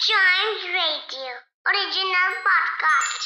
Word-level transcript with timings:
Chimes 0.00 0.64
Radio 0.72 1.30
original 1.66 2.34
podcast. 2.48 3.22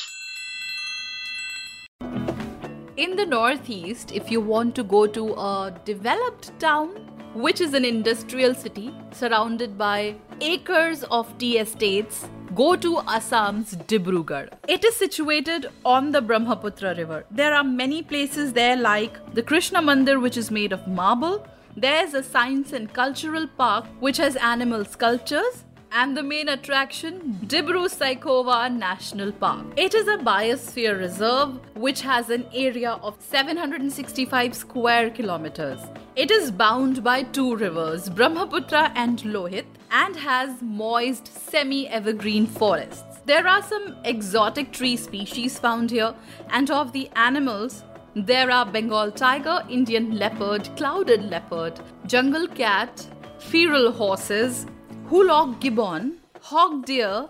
In 2.97 3.15
the 3.15 3.27
Northeast, 3.27 4.13
if 4.13 4.31
you 4.31 4.41
want 4.41 4.75
to 4.77 4.83
go 4.83 5.07
to 5.07 5.35
a 5.35 5.79
developed 5.85 6.59
town, 6.59 6.89
which 7.35 7.61
is 7.61 7.75
an 7.75 7.85
industrial 7.85 8.55
city 8.55 8.91
surrounded 9.11 9.77
by 9.77 10.15
acres 10.41 11.05
of 11.11 11.37
tea 11.37 11.59
estates, 11.59 12.27
go 12.55 12.75
to 12.75 13.03
Assam's 13.07 13.75
Dibrugarh. 13.75 14.49
It 14.67 14.83
is 14.83 14.97
situated 14.97 15.67
on 15.85 16.11
the 16.11 16.23
Brahmaputra 16.23 16.95
river. 16.95 17.27
There 17.31 17.53
are 17.53 17.65
many 17.65 18.03
places 18.03 18.55
there, 18.55 18.79
like 18.79 19.35
the 19.35 19.43
Krishna 19.43 19.83
Mandir, 19.83 20.23
which 20.23 20.39
is 20.39 20.51
made 20.51 20.73
of 20.73 20.89
marble. 20.89 21.47
There's 21.77 22.15
a 22.15 22.23
science 22.23 22.73
and 22.73 22.91
cultural 22.91 23.47
park 23.59 23.85
which 24.01 24.17
has 24.17 24.37
animal 24.37 24.87
sculptures 24.87 25.67
and 25.95 26.17
the 26.17 26.23
main 26.23 26.49
attraction, 26.49 27.39
Dibru 27.45 27.87
Saikhowa 27.87 28.75
National 28.75 29.31
Park. 29.31 29.67
It 29.77 29.95
is 29.95 30.09
a 30.09 30.17
biosphere 30.17 30.99
reserve 30.99 31.59
which 31.75 32.01
has 32.01 32.31
an 32.31 32.47
area 32.55 32.93
of 33.03 33.17
765 33.21 34.55
square 34.55 35.11
kilometers. 35.11 35.81
It 36.17 36.31
is 36.31 36.51
bound 36.51 37.05
by 37.05 37.25
two 37.25 37.57
rivers, 37.57 38.09
Brahmaputra 38.09 38.93
and 38.95 39.19
Lohit, 39.21 39.67
and 39.91 40.17
has 40.17 40.63
moist 40.63 41.27
semi 41.51 41.89
evergreen 41.89 42.47
forests. 42.47 43.21
There 43.27 43.47
are 43.47 43.63
some 43.63 43.97
exotic 44.05 44.73
tree 44.73 44.97
species 44.97 45.59
found 45.59 45.91
here, 45.91 46.15
and 46.51 46.71
of 46.71 46.93
the 46.93 47.09
animals, 47.17 47.85
there 48.15 48.51
are 48.51 48.67
Bengal 48.67 49.11
tiger, 49.13 49.63
Indian 49.69 50.19
leopard, 50.19 50.69
clouded 50.77 51.23
leopard, 51.25 51.81
jungle 52.07 52.49
cat, 52.49 53.07
feral 53.39 53.93
horses, 53.93 54.67
Hoolock 55.13 55.61
gibbon, 55.61 56.17
hog 56.41 56.87
deer, 56.87 57.29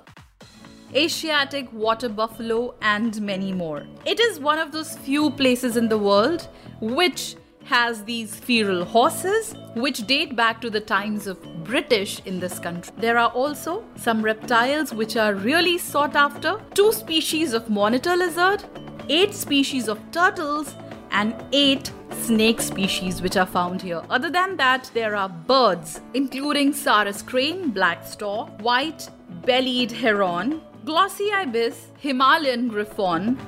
Asiatic 0.95 1.73
water 1.73 2.09
buffalo, 2.09 2.77
and 2.81 3.21
many 3.21 3.53
more. 3.53 3.83
It 4.05 4.21
is 4.21 4.39
one 4.39 4.61
of 4.61 4.71
those 4.71 4.97
few 4.99 5.31
places 5.33 5.77
in 5.77 5.89
the 5.89 5.99
world 5.99 6.47
which 6.81 7.35
has 7.65 8.05
these 8.05 8.37
feral 8.37 8.85
horses 8.85 9.57
which 9.75 10.07
date 10.07 10.37
back 10.37 10.61
to 10.61 10.71
the 10.71 10.79
times 10.79 11.27
of 11.27 11.43
British 11.65 12.21
in 12.25 12.39
this 12.39 12.61
country. 12.61 12.95
There 12.99 13.19
are 13.19 13.31
also 13.31 13.83
some 13.97 14.23
reptiles 14.23 14.95
which 14.95 15.17
are 15.17 15.35
really 15.35 15.77
sought 15.77 16.15
after, 16.15 16.61
two 16.75 16.93
species 16.93 17.53
of 17.53 17.69
monitor 17.69 18.15
lizard, 18.15 18.63
eight 19.09 19.35
species 19.35 19.89
of 19.89 19.99
turtles, 20.13 20.77
and 21.13 21.35
eight 21.53 21.93
snake 22.11 22.61
species 22.61 23.23
which 23.23 23.37
are 23.37 23.47
found 23.47 23.83
here. 23.83 24.03
Other 24.11 24.31
than 24.31 24.57
that, 24.57 24.91
there 24.95 25.15
are 25.15 25.29
birds, 25.29 26.01
including 26.15 26.73
Sarus 26.73 27.23
crane, 27.23 27.71
black 27.71 28.07
stork, 28.07 28.49
white 28.61 29.09
bellied 29.45 29.91
heron, 29.91 30.61
glossy 30.85 31.31
ibis, 31.33 31.89
Himalayan 31.99 32.69
griffon, 32.69 33.39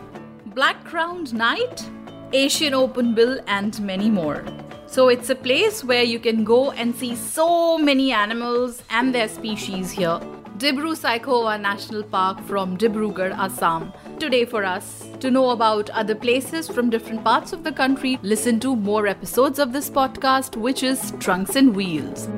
black 0.46 0.84
crowned 0.84 1.34
night, 1.34 1.84
Asian 2.32 2.74
open 2.74 3.14
bill, 3.14 3.40
and 3.46 3.80
many 3.80 4.10
more. 4.10 4.44
So 4.86 5.08
it's 5.08 5.30
a 5.30 5.34
place 5.34 5.82
where 5.82 6.04
you 6.04 6.20
can 6.20 6.44
go 6.44 6.70
and 6.72 6.94
see 6.94 7.16
so 7.16 7.76
many 7.78 8.12
animals 8.12 8.82
and 8.90 9.14
their 9.14 9.28
species 9.28 9.90
here. 9.90 10.20
Dibru 10.64 10.92
Saikhowa 10.96 11.60
National 11.60 12.02
Park 12.02 12.40
from 12.46 12.78
Dibrugarh, 12.78 13.36
Assam. 13.38 13.92
Today 14.18 14.46
for 14.46 14.64
us. 14.64 15.06
To 15.20 15.30
know 15.30 15.50
about 15.50 15.90
other 15.90 16.14
places 16.14 16.68
from 16.68 16.88
different 16.88 17.22
parts 17.22 17.52
of 17.52 17.64
the 17.64 17.72
country, 17.72 18.18
listen 18.22 18.60
to 18.60 18.74
more 18.74 19.06
episodes 19.06 19.58
of 19.58 19.74
this 19.74 19.90
podcast, 19.90 20.56
which 20.56 20.82
is 20.82 21.12
Trunks 21.20 21.54
and 21.54 21.76
Wheels. 21.76 22.30